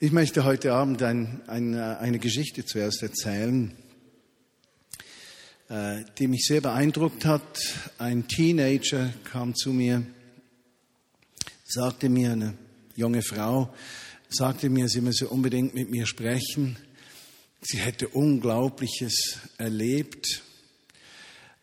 [0.00, 3.72] Ich möchte heute Abend ein, ein, eine Geschichte zuerst erzählen,
[5.68, 7.58] äh, die mich sehr beeindruckt hat.
[7.98, 10.06] Ein Teenager kam zu mir,
[11.64, 12.54] sagte mir, eine
[12.94, 13.74] junge Frau,
[14.28, 16.76] sagte mir, sie müsse unbedingt mit mir sprechen.
[17.60, 20.44] Sie hätte Unglaubliches erlebt.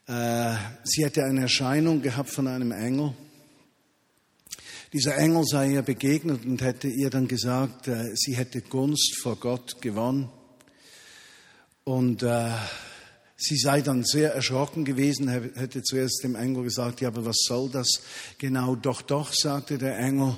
[0.07, 3.13] Äh, sie hätte eine Erscheinung gehabt von einem Engel.
[4.95, 9.35] Dieser Engel sei ihr begegnet und hätte ihr dann gesagt, äh, sie hätte Gunst vor
[9.35, 10.29] Gott gewonnen.
[11.83, 12.51] Und äh,
[13.35, 17.69] sie sei dann sehr erschrocken gewesen, hätte zuerst dem Engel gesagt, ja, aber was soll
[17.69, 18.03] das
[18.37, 18.77] genau?
[18.77, 20.37] Doch, doch, sagte der Engel,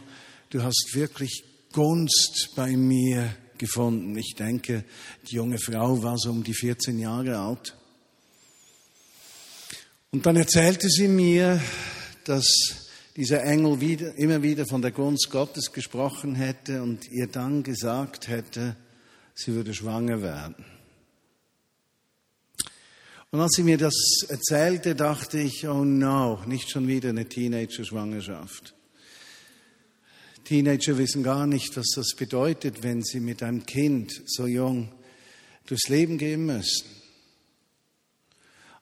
[0.50, 3.30] du hast wirklich Gunst bei mir
[3.60, 4.18] gefunden.
[4.18, 4.86] Ich denke,
[5.30, 7.78] die junge Frau war so um die 14 Jahre alt.
[10.10, 11.62] Und dann erzählte sie mir,
[12.26, 12.87] dass
[13.18, 18.28] dieser Engel wieder, immer wieder von der Gunst Gottes gesprochen hätte und ihr dann gesagt
[18.28, 18.76] hätte,
[19.34, 20.64] sie würde schwanger werden.
[23.32, 23.96] Und als sie mir das
[24.30, 28.76] erzählte, dachte ich, oh no, nicht schon wieder eine Teenager-Schwangerschaft.
[30.46, 34.94] Teenager wissen gar nicht, was das bedeutet, wenn sie mit einem Kind so jung
[35.66, 36.86] durchs Leben gehen müssen.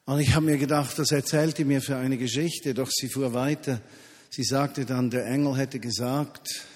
[0.04, 3.80] Und ich habe mir gedacht, das erzählte mir für eine Geschichte, doch sie fuhr weiter.
[4.30, 6.66] Sie sagte dann, der Engel hätte gesagt,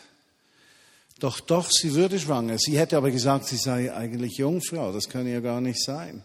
[1.19, 2.59] doch, doch, sie würde schwanger.
[2.59, 4.93] Sie hätte aber gesagt, sie sei eigentlich Jungfrau.
[4.93, 6.25] Das könne ja gar nicht sein.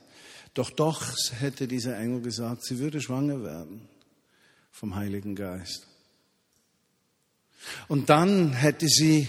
[0.53, 1.03] Doch, doch,
[1.39, 3.89] hätte dieser Engel gesagt, sie würde schwanger werden
[4.71, 5.87] vom Heiligen Geist.
[7.89, 9.27] Und dann hätte sie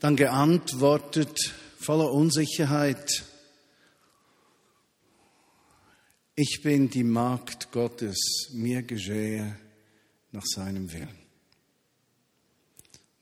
[0.00, 3.24] dann geantwortet, voller Unsicherheit,
[6.34, 9.56] ich bin die Magd Gottes, mir geschehe
[10.32, 11.25] nach seinem Willen.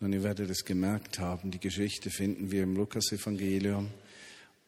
[0.04, 3.88] Und ihr werdet es gemerkt haben, die Geschichte finden wir im Lukas-Evangelium.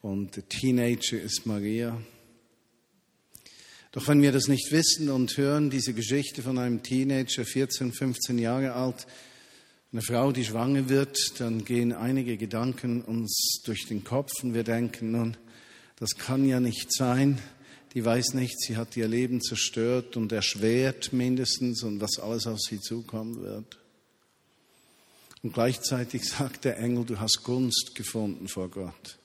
[0.00, 2.00] Und der Teenager ist Maria.
[3.92, 8.38] Doch wenn wir das nicht wissen und hören, diese Geschichte von einem Teenager, 14, 15
[8.38, 9.06] Jahre alt,
[9.92, 14.64] eine Frau, die schwanger wird, dann gehen einige Gedanken uns durch den Kopf und wir
[14.64, 15.36] denken, nun,
[15.96, 17.38] das kann ja nicht sein.
[17.92, 22.58] Die weiß nicht, sie hat ihr Leben zerstört und erschwert mindestens und was alles auf
[22.58, 23.80] sie zukommen wird.
[25.46, 29.16] Und gleichzeitig sagt der Engel, du hast Gunst gefunden vor Gott.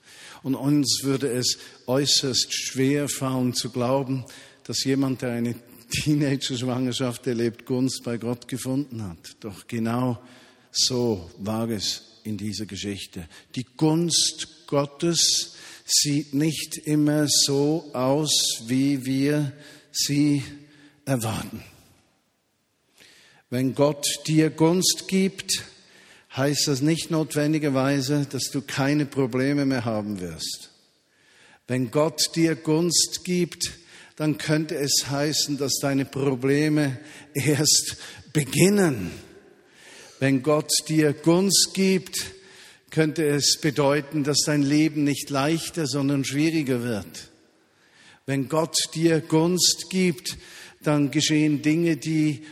[0.44, 4.24] Und uns würde es äußerst schwer fallen zu glauben,
[4.62, 5.56] dass jemand, der eine
[5.90, 9.36] Teenager-Schwangerschaft erlebt, Gunst bei Gott gefunden hat.
[9.40, 10.22] Doch genau
[10.70, 13.28] so war es in dieser Geschichte.
[13.56, 19.50] Die Gunst Gottes sieht nicht immer so aus, wie wir
[19.90, 20.44] sie
[21.04, 21.64] erwarten.
[23.50, 25.64] Wenn Gott dir Gunst gibt,
[26.36, 30.70] heißt das nicht notwendigerweise, dass du keine Probleme mehr haben wirst.
[31.66, 33.72] Wenn Gott dir Gunst gibt,
[34.16, 36.98] dann könnte es heißen, dass deine Probleme
[37.34, 37.96] erst
[38.32, 39.10] beginnen.
[40.20, 42.16] Wenn Gott dir Gunst gibt,
[42.90, 47.30] könnte es bedeuten, dass dein Leben nicht leichter, sondern schwieriger wird.
[48.26, 50.36] Wenn Gott dir Gunst gibt,
[50.82, 52.44] dann geschehen Dinge, die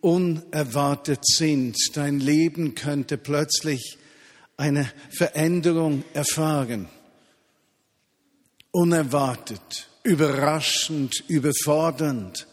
[0.00, 1.76] unerwartet sind.
[1.94, 3.98] Dein Leben könnte plötzlich
[4.56, 6.88] eine Veränderung erfahren.
[8.70, 12.46] Unerwartet, überraschend, überfordernd.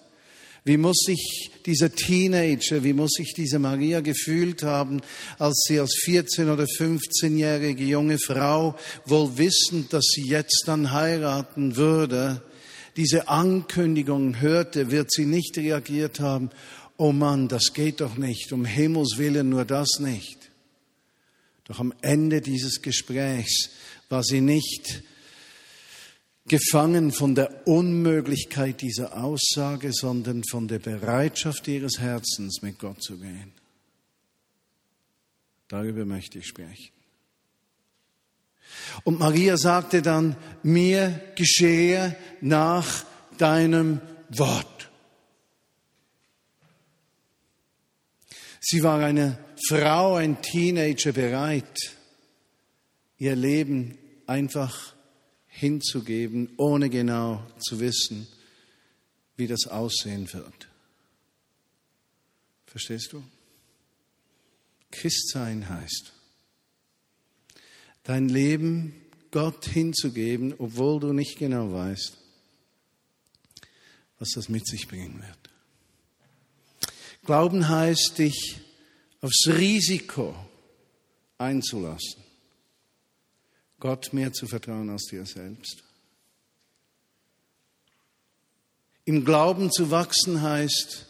[0.68, 5.02] Wie muss sich dieser Teenager, wie muss sich diese Maria gefühlt haben,
[5.38, 8.76] als sie als 14 oder 15-jährige junge Frau,
[9.06, 12.42] wohl wissend, dass sie jetzt dann heiraten würde,
[12.98, 16.50] diese Ankündigung hörte, wird sie nicht reagiert haben,
[16.98, 20.52] oh Mann, das geht doch nicht, um Himmels willen nur das nicht.
[21.66, 23.72] Doch am Ende dieses Gesprächs
[24.10, 25.04] war sie nicht
[26.48, 33.18] gefangen von der Unmöglichkeit dieser Aussage, sondern von der Bereitschaft ihres Herzens, mit Gott zu
[33.18, 33.52] gehen.
[35.68, 36.92] Darüber möchte ich sprechen.
[39.04, 43.06] Und Maria sagte dann, mir geschehe nach
[43.38, 44.00] deinem
[44.30, 44.90] Wort.
[48.68, 49.38] Sie war eine
[49.70, 51.78] Frau, ein Teenager bereit,
[53.20, 53.96] ihr Leben
[54.26, 54.96] einfach
[55.46, 58.28] hinzugeben, ohne genau zu wissen,
[59.38, 60.68] wie das aussehen wird.
[62.66, 63.24] Verstehst du?
[64.90, 66.12] Christsein heißt,
[68.02, 68.96] dein Leben
[69.30, 72.18] Gott hinzugeben, obwohl du nicht genau weißt,
[74.18, 75.45] was das mit sich bringen wird.
[77.26, 78.62] Glauben heißt, dich
[79.22, 80.36] aufs Risiko
[81.38, 82.24] einzulassen.
[83.80, 85.84] Gott mehr zu vertrauen als dir selbst.
[89.04, 91.06] Im Glauben zu wachsen heißt,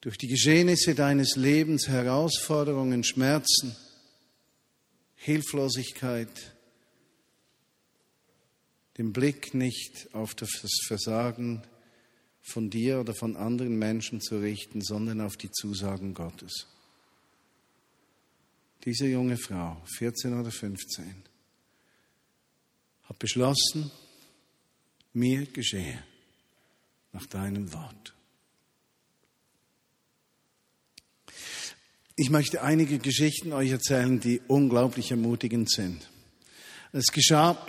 [0.00, 3.76] durch die Geschehnisse deines Lebens, Herausforderungen, Schmerzen,
[5.16, 6.54] Hilflosigkeit,
[8.96, 10.50] den Blick nicht auf das
[10.86, 11.62] Versagen
[12.50, 16.66] von dir oder von anderen Menschen zu richten, sondern auf die Zusagen Gottes.
[18.84, 21.14] Diese junge Frau, 14 oder 15,
[23.04, 23.90] hat beschlossen,
[25.12, 26.02] mir geschehe
[27.12, 28.14] nach deinem Wort.
[32.16, 36.08] Ich möchte einige Geschichten euch erzählen, die unglaublich ermutigend sind.
[36.92, 37.66] Es geschah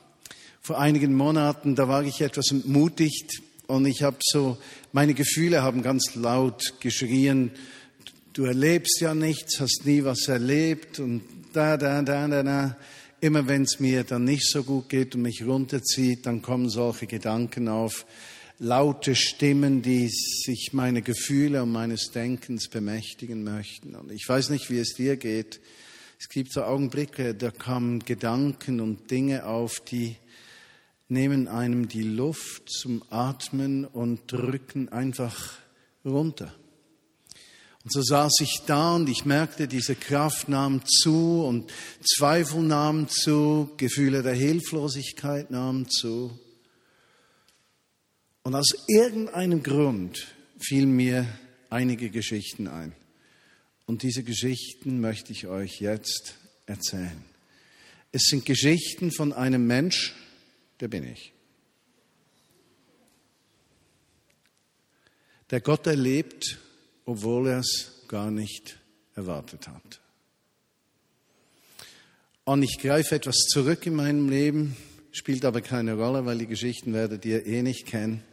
[0.60, 4.58] vor einigen Monaten, da war ich etwas entmutigt und ich habe so,
[4.92, 7.52] meine Gefühle haben ganz laut geschrien,
[8.34, 11.22] du erlebst ja nichts, hast nie was erlebt und
[11.54, 12.76] da, da, da, da, da.
[13.22, 17.06] Immer wenn es mir dann nicht so gut geht und mich runterzieht, dann kommen solche
[17.06, 18.04] Gedanken auf,
[18.58, 23.94] laute Stimmen, die sich meine Gefühle und meines Denkens bemächtigen möchten.
[23.94, 25.60] Und ich weiß nicht, wie es dir geht.
[26.20, 30.16] Es gibt so Augenblicke, da kommen Gedanken und Dinge auf, die
[31.12, 35.54] nehmen einem die Luft zum Atmen und drücken einfach
[36.04, 36.54] runter.
[37.84, 41.70] Und so saß ich da und ich merkte, diese Kraft nahm zu und
[42.04, 46.38] Zweifel nahmen zu, Gefühle der Hilflosigkeit nahmen zu.
[48.42, 50.28] Und aus irgendeinem Grund
[50.58, 51.26] fielen mir
[51.70, 52.92] einige Geschichten ein.
[53.84, 56.36] Und diese Geschichten möchte ich euch jetzt
[56.66, 57.24] erzählen.
[58.12, 60.14] Es sind Geschichten von einem Mensch,
[60.82, 61.32] der bin ich.
[65.50, 66.58] Der Gott erlebt,
[67.04, 68.80] obwohl er es gar nicht
[69.14, 70.00] erwartet hat.
[72.44, 74.76] Und ich greife etwas zurück in meinem Leben,
[75.12, 78.24] spielt aber keine Rolle, weil die Geschichten werdet ihr eh nicht kennen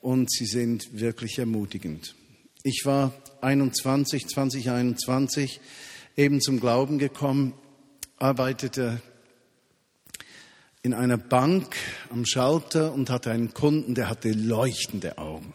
[0.00, 2.14] und sie sind wirklich ermutigend.
[2.62, 3.12] Ich war
[3.42, 5.60] 21, 2021
[6.16, 7.52] eben zum Glauben gekommen,
[8.16, 9.02] arbeitete
[10.84, 11.76] in einer Bank
[12.10, 15.54] am Schalter und hatte einen Kunden, der hatte leuchtende Augen.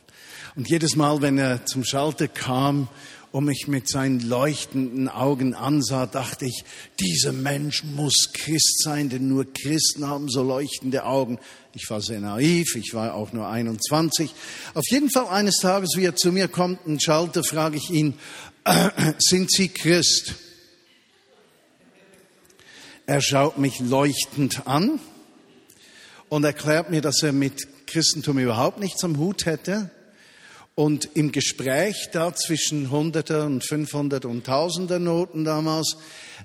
[0.56, 2.88] Und jedes Mal, wenn er zum Schalter kam
[3.33, 6.63] und mich mit seinen leuchtenden Augen ansah, dachte ich,
[7.01, 11.39] dieser Mensch muss Christ sein, denn nur Christen haben so leuchtende Augen.
[11.74, 14.33] Ich war sehr naiv, ich war auch nur 21.
[14.75, 18.13] Auf jeden Fall eines Tages, wie er zu mir kommt, ein Schalter, frage ich ihn,
[18.63, 20.35] äh, sind Sie Christ?
[23.06, 25.01] Er schaut mich leuchtend an
[26.29, 29.89] und erklärt mir, dass er mit Christentum überhaupt nichts am Hut hätte
[30.75, 35.97] und im Gespräch da zwischen Hunderter und Fünfhundert und Tausender Noten damals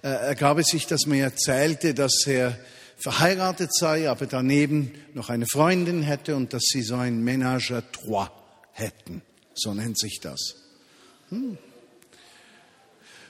[0.02, 2.58] äh, ergab es sich, dass mir erzählte, dass er
[2.96, 7.82] verheiratet sei, aber daneben noch eine Freundin hätte und dass sie so ein Ménage à
[7.82, 8.31] trois
[8.73, 9.23] hätten.
[9.55, 10.55] So nennt sich das.
[11.31, 11.58] Hm.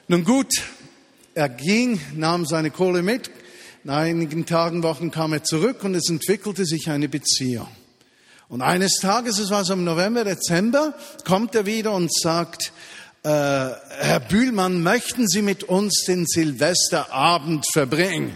[0.09, 0.53] Nun gut,
[1.35, 3.31] er ging, nahm seine Kohle mit.
[3.85, 7.67] Nach einigen Tagen, Wochen kam er zurück und es entwickelte sich eine Beziehung.
[8.49, 10.95] Und eines Tages, es war so im November, Dezember,
[11.25, 12.73] kommt er wieder und sagt,
[13.25, 18.33] äh, Herr Bühlmann, möchten Sie mit uns den Silvesterabend verbringen?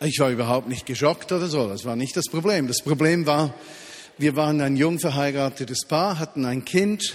[0.00, 2.66] Ich war überhaupt nicht geschockt oder so, das war nicht das Problem.
[2.66, 3.54] Das Problem war,
[4.18, 7.14] wir waren ein jung verheiratetes Paar, hatten ein Kind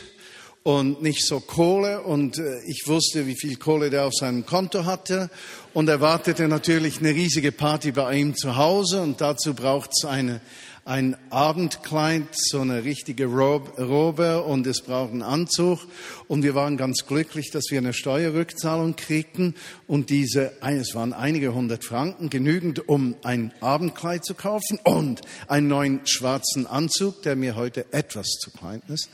[0.65, 2.01] und nicht so Kohle.
[2.01, 5.29] Und äh, ich wusste, wie viel Kohle der auf seinem Konto hatte.
[5.75, 9.03] Und erwartete natürlich eine riesige Party bei ihm zu Hause.
[9.03, 10.41] Und dazu braucht es eine,
[10.83, 14.41] ein Abendkleid, so eine richtige Robe.
[14.41, 15.81] Und es braucht einen Anzug.
[16.27, 19.53] Und wir waren ganz glücklich, dass wir eine Steuerrückzahlung kriegten.
[19.85, 25.67] Und diese, es waren einige hundert Franken, genügend, um ein Abendkleid zu kaufen und einen
[25.67, 29.09] neuen schwarzen Anzug, der mir heute etwas zu klein ist.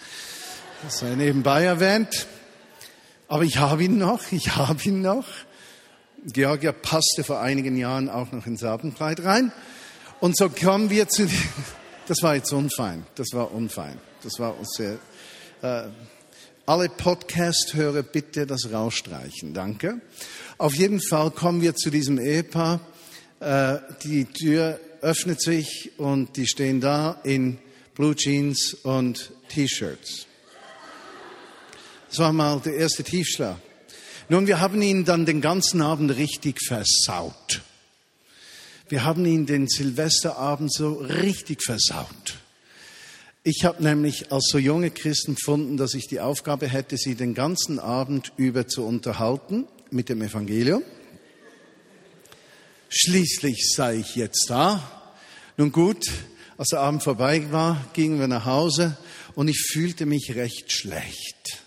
[0.83, 2.25] Das sei nebenbei erwähnt.
[3.27, 5.25] Aber ich habe ihn noch, ich habe ihn noch.
[6.25, 9.51] Georgia passte vor einigen Jahren auch noch ins Abendkleid rein.
[10.19, 11.27] Und so kommen wir zu,
[12.07, 14.97] das war jetzt unfein, das war unfein, das war sehr,
[15.61, 15.89] äh,
[16.65, 20.01] alle Podcast-Hörer bitte das rausstreichen, danke.
[20.57, 22.81] Auf jeden Fall kommen wir zu diesem Ehepaar,
[23.39, 27.59] äh, die Tür öffnet sich und die stehen da in
[27.95, 30.27] Blue Jeans und T-Shirts.
[32.11, 33.55] Das war mal der erste Tiefschlag.
[34.27, 37.61] Nun, wir haben ihn dann den ganzen Abend richtig versaut.
[38.89, 42.37] Wir haben ihn den Silvesterabend so richtig versaut.
[43.45, 47.33] Ich habe nämlich als so junge Christen gefunden, dass ich die Aufgabe hätte, sie den
[47.33, 50.83] ganzen Abend über zu unterhalten mit dem Evangelium.
[52.89, 55.15] Schließlich sei ich jetzt da.
[55.55, 56.11] Nun gut,
[56.57, 58.97] als der Abend vorbei war, gingen wir nach Hause
[59.33, 61.61] und ich fühlte mich recht schlecht.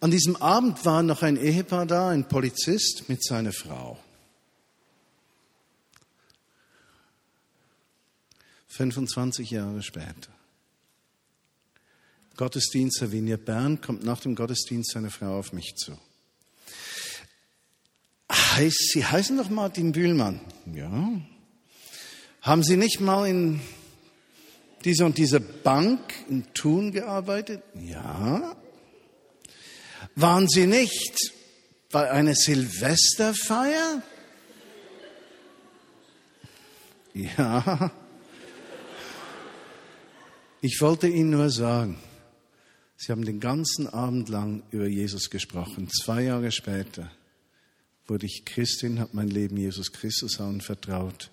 [0.00, 3.98] An diesem Abend war noch ein Ehepaar da, ein Polizist mit seiner Frau.
[8.68, 10.30] 25 Jahre später.
[12.36, 15.92] Gottesdienst Vignette Bern kommt nach dem Gottesdienst seine Frau auf mich zu.
[18.56, 20.40] Sie heißen doch Martin Bühlmann.
[20.72, 21.12] Ja.
[22.40, 23.60] Haben Sie nicht mal in
[24.84, 27.62] dieser und dieser Bank in Thun gearbeitet?
[27.74, 28.56] Ja.
[30.16, 31.32] Waren Sie nicht
[31.90, 34.02] bei einer Silvesterfeier?
[37.14, 37.90] Ja.
[40.60, 41.98] Ich wollte Ihnen nur sagen,
[42.96, 45.88] Sie haben den ganzen Abend lang über Jesus gesprochen.
[45.88, 47.10] Zwei Jahre später
[48.06, 51.30] wurde ich Christin, habe mein Leben Jesus Christus anvertraut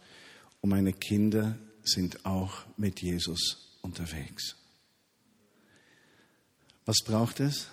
[0.62, 4.56] und meine Kinder sind auch mit Jesus unterwegs.
[6.86, 7.68] Was braucht es?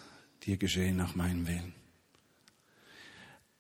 [0.47, 1.73] Dir geschehen nach meinem Willen.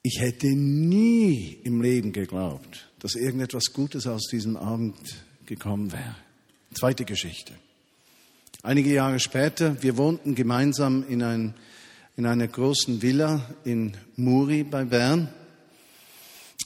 [0.02, 4.98] Ich hätte nie im Leben geglaubt, dass irgendetwas Gutes aus diesem Abend
[5.46, 6.14] gekommen wäre.
[6.74, 7.54] Zweite Geschichte.
[8.62, 11.54] Einige Jahre später, wir wohnten gemeinsam in, ein,
[12.16, 15.32] in einer großen Villa in Muri bei Bern.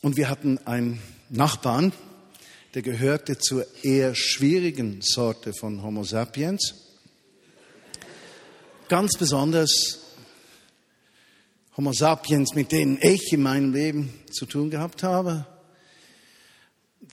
[0.02, 1.92] Und wir hatten einen Nachbarn,
[2.74, 6.74] der gehörte zur eher schwierigen Sorte von Homo sapiens.
[8.88, 10.07] Ganz besonders
[11.78, 15.46] Homo sapiens, mit denen ich in meinem Leben zu tun gehabt habe.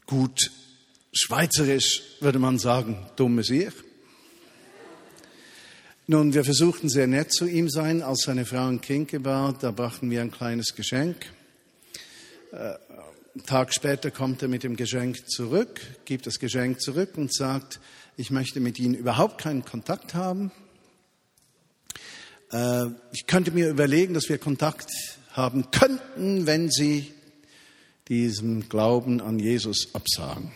[0.07, 0.49] Gut,
[1.13, 3.75] schweizerisch würde man sagen, dummes Ich.
[6.07, 9.69] Nun, wir versuchten sehr nett zu ihm sein, als seine Frau ein Kind gebar, da
[9.69, 11.17] brachten wir ein kleines Geschenk.
[12.51, 17.31] Äh, einen Tag später kommt er mit dem Geschenk zurück, gibt das Geschenk zurück und
[17.31, 17.79] sagt,
[18.17, 20.51] ich möchte mit Ihnen überhaupt keinen Kontakt haben.
[22.51, 24.91] Äh, ich könnte mir überlegen, dass wir Kontakt
[25.31, 27.11] haben könnten, wenn Sie
[28.07, 30.51] diesem Glauben an Jesus absagen.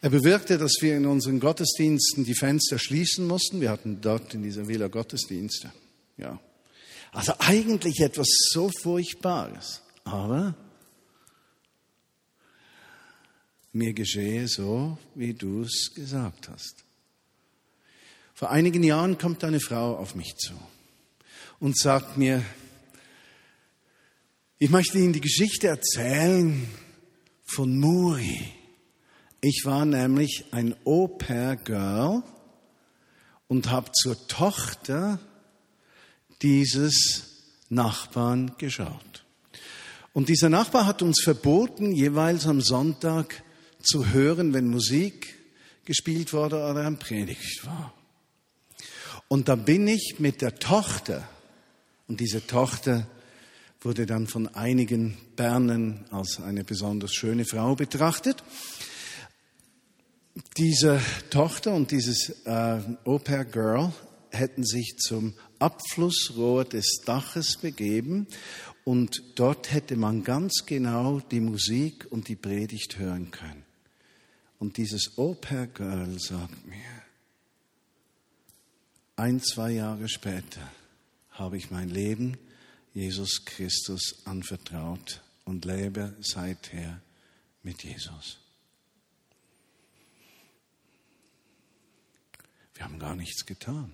[0.00, 3.60] Er bewirkte, dass wir in unseren Gottesdiensten die Fenster schließen mussten.
[3.60, 5.72] Wir hatten dort in dieser Villa Gottesdienste.
[6.16, 6.40] Ja.
[7.12, 9.80] Also eigentlich etwas so Furchtbares.
[10.02, 10.56] Aber
[13.72, 16.84] mir geschehe so, wie du es gesagt hast.
[18.42, 20.52] Vor einigen Jahren kommt eine Frau auf mich zu
[21.60, 22.42] und sagt mir,
[24.58, 26.68] ich möchte Ihnen die Geschichte erzählen
[27.44, 28.40] von Muri.
[29.40, 32.24] Ich war nämlich ein Au-pair-Girl
[33.46, 35.20] und habe zur Tochter
[36.42, 39.24] dieses Nachbarn geschaut.
[40.12, 43.44] Und dieser Nachbar hat uns verboten, jeweils am Sonntag
[43.80, 45.38] zu hören, wenn Musik
[45.84, 47.94] gespielt wurde oder ein Predigt war.
[49.32, 51.26] Und da bin ich mit der Tochter,
[52.06, 53.06] und diese Tochter
[53.80, 58.44] wurde dann von einigen Bernen als eine besonders schöne Frau betrachtet,
[60.58, 63.94] diese Tochter und dieses äh, Au-pair-Girl
[64.28, 68.26] hätten sich zum Abflussrohr des Daches begeben.
[68.84, 73.64] Und dort hätte man ganz genau die Musik und die Predigt hören können.
[74.58, 77.01] Und dieses Au-pair-Girl sagt mir,
[79.22, 80.60] ein, zwei Jahre später
[81.30, 82.36] habe ich mein Leben
[82.92, 87.00] Jesus Christus anvertraut und lebe seither
[87.62, 88.40] mit Jesus.
[92.74, 93.92] Wir haben gar nichts getan.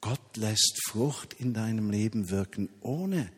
[0.00, 3.30] Gott lässt Frucht in deinem Leben wirken, ohne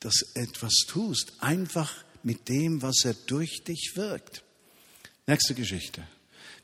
[0.00, 1.34] dass etwas tust.
[1.40, 4.42] Einfach mit dem, was er durch dich wirkt.
[5.26, 6.08] Nächste Geschichte.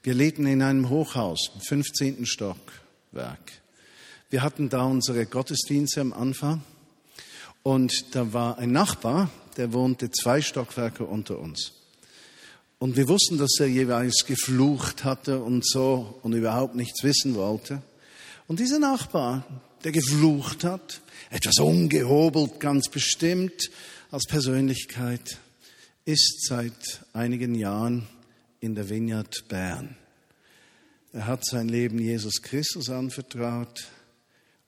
[0.02, 2.24] Wir lebten in einem Hochhaus, im 15.
[2.24, 3.61] Stockwerk.
[4.32, 6.62] Wir hatten da unsere Gottesdienste am Anfang
[7.62, 11.72] und da war ein Nachbar, der wohnte zwei Stockwerke unter uns.
[12.78, 17.82] Und wir wussten, dass er jeweils geflucht hatte und so und überhaupt nichts wissen wollte.
[18.48, 19.44] Und dieser Nachbar,
[19.84, 23.68] der geflucht hat, etwas ungehobelt, ganz bestimmt
[24.10, 25.36] als Persönlichkeit,
[26.06, 28.08] ist seit einigen Jahren
[28.60, 29.94] in der Vineyard Bern.
[31.12, 33.90] Er hat sein Leben Jesus Christus anvertraut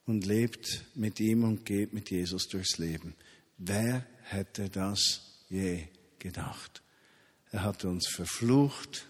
[0.07, 3.15] und lebt mit ihm und geht mit Jesus durchs Leben.
[3.59, 5.85] Wer hätte das je
[6.19, 6.83] gedacht?
[7.53, 9.07] Er hat uns verflucht.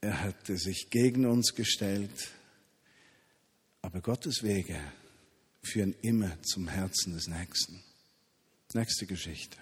[0.00, 2.30] er hätte sich gegen uns gestellt.
[3.82, 4.78] Aber Gottes Wege
[5.62, 7.82] führen immer zum Herzen des Nächsten.
[8.72, 9.56] Nächste Geschichte.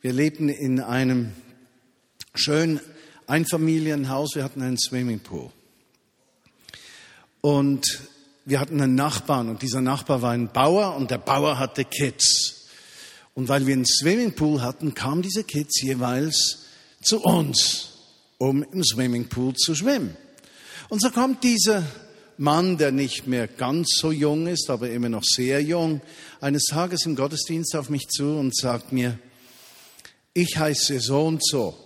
[0.00, 1.32] Wir lebten in einem
[2.34, 2.80] schönen
[3.26, 4.34] Einfamilienhaus.
[4.34, 5.52] Wir hatten einen Swimmingpool.
[7.46, 8.00] Und
[8.44, 12.66] wir hatten einen Nachbarn und dieser Nachbar war ein Bauer und der Bauer hatte Kids.
[13.34, 16.64] Und weil wir einen Swimmingpool hatten, kamen diese Kids jeweils
[17.00, 17.90] zu uns,
[18.38, 20.16] um im Swimmingpool zu schwimmen.
[20.88, 21.84] Und so kommt dieser
[22.36, 26.00] Mann, der nicht mehr ganz so jung ist, aber immer noch sehr jung,
[26.40, 29.20] eines Tages im Gottesdienst auf mich zu und sagt mir,
[30.34, 31.76] ich heiße so und so.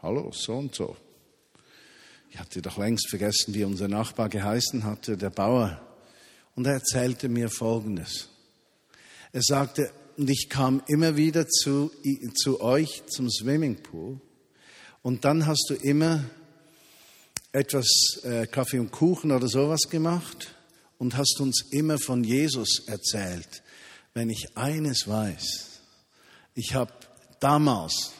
[0.00, 0.96] Hallo, so und so.
[2.32, 5.78] Ich hatte doch längst vergessen, wie unser Nachbar geheißen hatte, der Bauer.
[6.54, 8.30] Und er erzählte mir Folgendes.
[9.32, 11.92] Er sagte, und ich kam immer wieder zu,
[12.34, 14.18] zu euch zum Swimmingpool.
[15.02, 16.24] Und dann hast du immer
[17.52, 17.86] etwas
[18.22, 20.54] äh, Kaffee und Kuchen oder sowas gemacht
[20.96, 23.62] und hast uns immer von Jesus erzählt.
[24.14, 25.82] Wenn ich eines weiß,
[26.54, 26.94] ich habe
[27.40, 28.12] damals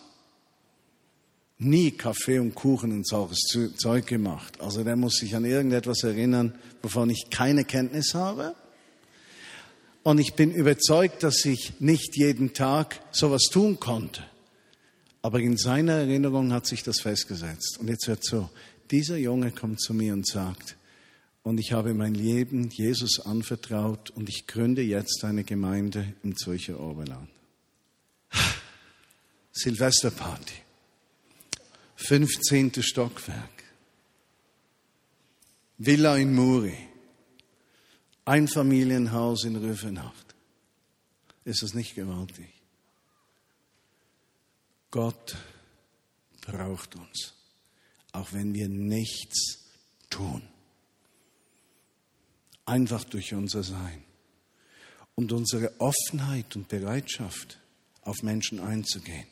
[1.65, 3.45] nie Kaffee und Kuchen und solches
[3.77, 4.61] Zeug gemacht.
[4.61, 8.55] Also der muss sich an irgendetwas erinnern, wovon ich keine Kenntnis habe.
[10.03, 14.23] Und ich bin überzeugt, dass ich nicht jeden Tag sowas tun konnte.
[15.23, 17.79] Aber in seiner Erinnerung hat sich das festgesetzt.
[17.79, 18.51] Und jetzt hört so,
[18.91, 20.77] dieser Junge kommt zu mir und sagt,
[21.45, 26.79] und ich habe mein Leben Jesus anvertraut und ich gründe jetzt eine Gemeinde im Zürcher
[26.79, 27.29] Oberland.
[29.53, 30.55] Silvesterparty.
[32.07, 32.83] 15.
[32.83, 33.65] Stockwerk.
[35.79, 36.77] Villa in Muri.
[38.25, 40.35] Einfamilienhaus in Rüfenacht.
[41.45, 42.53] Ist das nicht gewaltig?
[44.91, 45.37] Gott
[46.43, 47.35] braucht uns
[48.13, 49.65] auch wenn wir nichts
[50.11, 50.43] tun.
[52.65, 54.05] Einfach durch unser Sein
[55.15, 57.59] und unsere Offenheit und Bereitschaft,
[58.03, 59.27] auf Menschen einzugehen.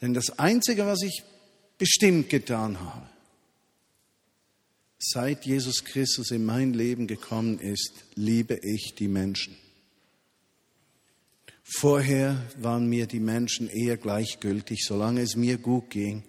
[0.00, 1.22] Denn das Einzige, was ich
[1.78, 3.06] bestimmt getan habe,
[4.98, 9.56] seit Jesus Christus in mein Leben gekommen ist, liebe ich die Menschen.
[11.62, 16.24] Vorher waren mir die Menschen eher gleichgültig, solange es mir gut ging,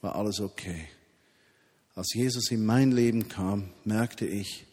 [0.00, 0.88] war alles okay.
[1.94, 4.64] Als Jesus in mein Leben kam, merkte ich,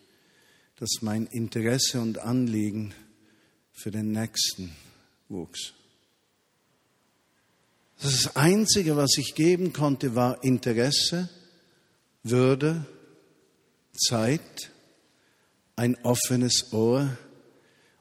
[0.77, 2.93] dass mein Interesse und Anliegen
[3.71, 4.75] für den Nächsten
[5.29, 5.73] wuchs.
[8.01, 11.29] Das Einzige, was ich geben konnte, war Interesse,
[12.23, 12.85] Würde,
[13.93, 14.71] Zeit,
[15.75, 17.17] ein offenes Ohr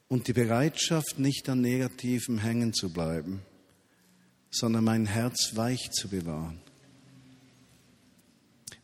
[0.09, 3.43] und die Bereitschaft, nicht an Negativem hängen zu bleiben,
[4.51, 6.61] sondern mein Herz weich zu bewahren.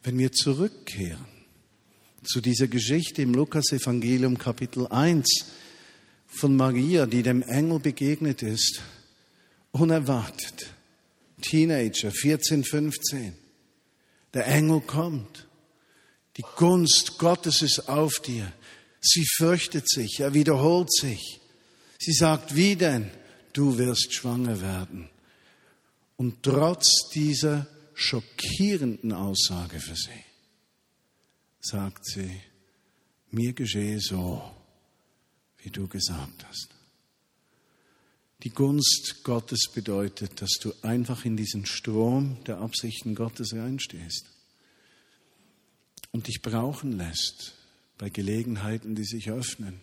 [0.03, 1.27] Wenn wir zurückkehren
[2.25, 5.27] zu dieser Geschichte im Lukas-Evangelium Kapitel 1
[6.27, 8.81] von Maria, die dem Engel begegnet ist,
[9.73, 10.73] unerwartet,
[11.41, 13.35] Teenager, 14, 15.
[14.35, 15.47] Der Engel kommt.
[16.37, 18.53] Die Gunst Gottes ist auf dir.
[19.01, 21.41] Sie fürchtet sich, er wiederholt sich.
[21.99, 23.11] Sie sagt, wie denn?
[23.53, 25.09] Du wirst schwanger werden.
[26.17, 30.25] Und trotz dieser schockierenden Aussage für sie,
[31.61, 32.41] sagt sie,
[33.31, 34.43] mir geschehe so,
[35.59, 36.78] wie du gesagt hast.
[38.45, 44.27] Die Gunst Gottes bedeutet, dass du einfach in diesen Strom der Absichten Gottes reinstehst
[46.13, 47.55] und dich brauchen lässt
[47.99, 49.81] bei Gelegenheiten, die sich öffnen.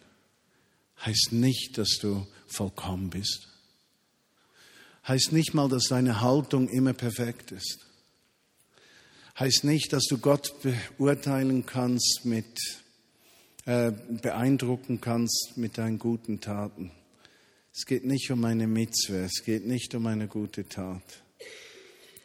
[1.06, 3.50] Heißt nicht, dass du vollkommen bist.
[5.06, 7.86] Heißt nicht mal, dass deine Haltung immer perfekt ist
[9.40, 10.54] heißt nicht, dass du Gott
[10.98, 12.60] beurteilen kannst mit,
[13.66, 13.92] äh,
[14.22, 16.92] beeindrucken kannst mit deinen guten Taten.
[17.78, 21.04] Es geht nicht um eine Mitzwe, es geht nicht um eine gute Tat.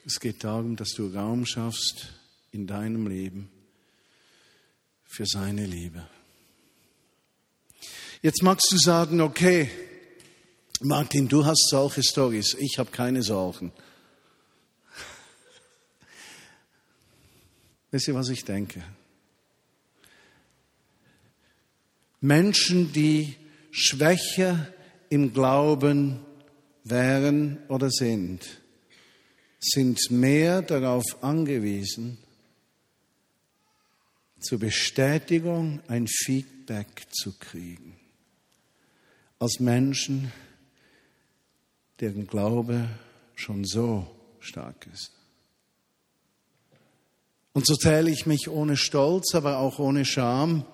[0.07, 2.13] Es geht darum, dass du Raum schaffst
[2.53, 3.51] in deinem Leben
[5.05, 6.09] für seine Liebe.
[8.23, 9.69] Jetzt magst du sagen, okay,
[10.83, 13.73] Martin, du hast solche Stories, ich habe keine solchen.
[17.91, 18.85] Wisst ihr, was ich denke?
[22.21, 23.35] Menschen, die
[23.73, 24.73] schwächer
[25.11, 26.20] im Glauben
[26.85, 28.62] wären oder sind,
[29.59, 32.16] sind mehr darauf angewiesen,
[34.40, 37.96] zur Bestätigung ein Feedback zu kriegen,
[39.38, 40.33] als Menschen,
[41.99, 42.88] deren Glaube
[43.35, 44.07] schon so
[44.38, 45.12] stark ist.
[47.53, 50.64] Und so zähle ich mich ohne Stolz, aber auch ohne Scham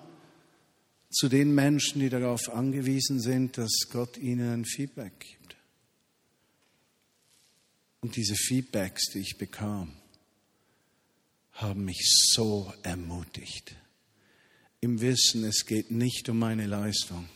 [1.09, 5.55] zu den Menschen, die darauf angewiesen sind, dass Gott ihnen ein Feedback gibt.
[8.01, 9.93] Und diese Feedbacks, die ich bekam,
[11.53, 12.01] haben mich
[12.33, 13.75] so ermutigt.
[14.79, 17.27] Im Wissen, es geht nicht um meine Leistung,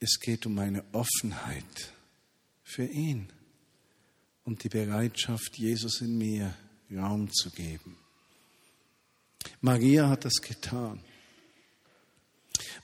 [0.00, 1.92] es geht um meine Offenheit
[2.62, 3.28] für ihn
[4.44, 6.54] und die Bereitschaft, Jesus in mir
[6.90, 7.98] Raum zu geben.
[9.60, 11.00] Maria hat das getan.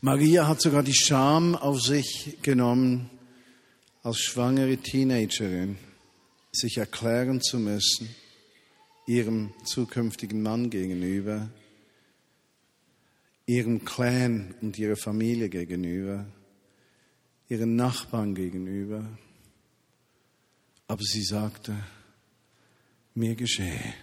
[0.01, 3.11] Maria hat sogar die Scham auf sich genommen,
[4.03, 5.79] als schwangere Teenagerin
[6.53, 8.15] sich erklären zu müssen,
[9.07, 11.49] ihrem zukünftigen Mann gegenüber,
[13.47, 16.27] ihrem Clan und ihrer Familie gegenüber,
[17.49, 19.07] ihren Nachbarn gegenüber.
[20.87, 21.75] Aber sie sagte,
[23.15, 23.95] mir geschehe,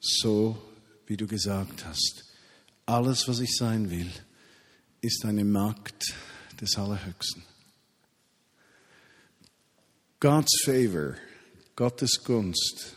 [0.00, 0.60] so
[1.06, 2.24] wie du gesagt hast.
[2.86, 4.10] Alles, was ich sein will,
[5.00, 6.14] ist eine Magd
[6.60, 7.42] des Allerhöchsten.
[10.20, 11.16] God's favor,
[11.76, 12.96] Gottes Gunst,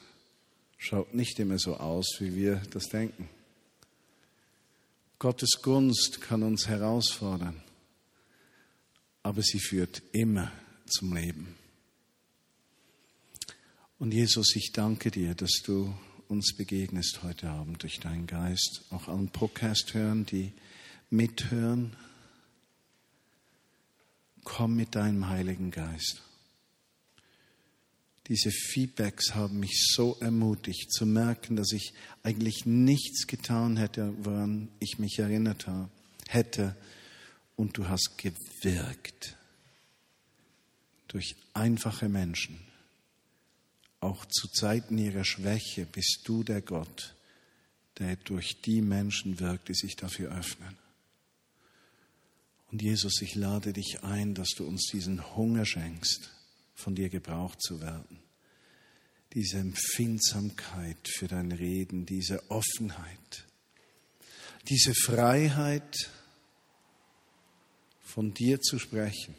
[0.78, 3.30] schaut nicht immer so aus, wie wir das denken.
[5.20, 7.64] Gottes Gunst kann uns herausfordern,
[9.22, 10.52] aber sie führt immer
[10.86, 11.56] zum Leben.
[14.00, 15.96] Und Jesus, ich danke dir, dass du
[16.28, 20.52] uns begegnest heute Abend durch deinen Geist, auch allen Podcast hören, die
[21.14, 21.96] mithören.
[24.44, 26.22] Komm mit deinem Heiligen Geist.
[28.28, 34.70] Diese Feedbacks haben mich so ermutigt zu merken, dass ich eigentlich nichts getan hätte, woran
[34.80, 35.68] ich mich erinnert
[36.28, 36.76] hätte.
[37.56, 39.38] Und du hast gewirkt
[41.08, 42.60] durch einfache Menschen
[44.04, 47.16] auch zu Zeiten ihrer Schwäche bist du der Gott,
[48.00, 50.83] der durch die Menschen wirkt, die sich dafür öffnen.
[52.74, 56.32] Und Jesus, ich lade dich ein, dass du uns diesen Hunger schenkst,
[56.74, 58.18] von dir gebraucht zu werden.
[59.36, 63.46] Diese Empfindsamkeit für dein Reden, diese Offenheit,
[64.70, 66.10] diese Freiheit,
[68.02, 69.36] von dir zu sprechen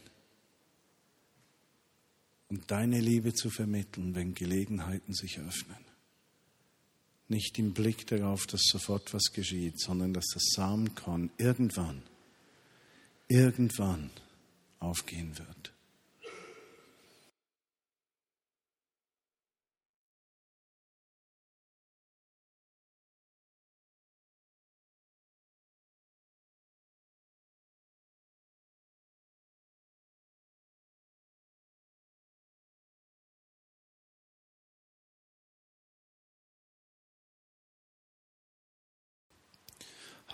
[2.51, 5.85] und deine Liebe zu vermitteln, wenn Gelegenheiten sich öffnen.
[7.27, 12.05] Nicht im Blick darauf, dass sofort was geschieht, sondern dass das Samenkorn irgendwann,
[13.29, 14.11] irgendwann
[14.79, 15.75] aufgehen wird.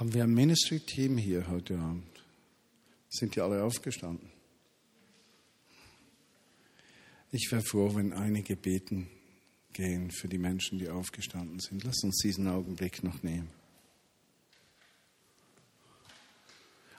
[0.00, 2.09] haben wir ein Ministry-Team hier heute Abend.
[3.10, 4.30] Sind die alle aufgestanden?
[7.32, 9.08] Ich wäre froh, wenn einige beten
[9.72, 11.84] gehen für die Menschen, die aufgestanden sind.
[11.84, 13.50] Lass uns diesen Augenblick noch nehmen.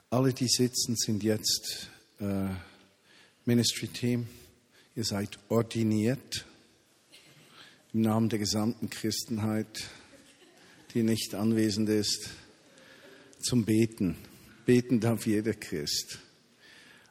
[0.09, 2.49] Alle, die sitzen, sind jetzt äh,
[3.45, 4.27] Ministry-Team.
[4.95, 6.45] Ihr seid ordiniert
[7.93, 9.89] im Namen der gesamten Christenheit,
[10.93, 12.29] die nicht anwesend ist
[13.39, 14.17] zum Beten.
[14.71, 16.19] Beten darf jeder Christ.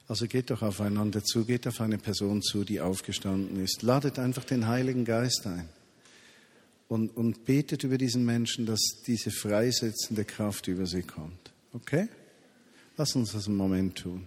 [0.08, 3.82] Also geht doch aufeinander zu, geht auf eine Person zu, die aufgestanden ist.
[3.82, 5.68] Ladet einfach den Heiligen Geist ein
[6.88, 11.52] und, und betet über diesen Menschen, dass diese freisetzende Kraft über sie kommt.
[11.74, 12.08] Okay?
[12.96, 14.24] Lass uns das einen Moment tun.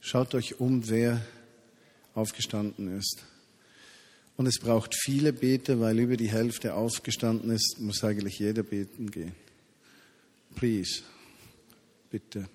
[0.00, 1.24] Schaut euch um, wer
[2.16, 3.22] aufgestanden ist.
[4.36, 9.12] Und es braucht viele Beter, weil über die Hälfte aufgestanden ist, muss eigentlich jeder beten
[9.12, 9.36] gehen.
[10.56, 11.02] Please,
[12.10, 12.48] bitte.